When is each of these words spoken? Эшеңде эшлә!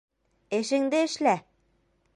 Эшеңде 0.59 1.03
эшлә! 1.11 1.37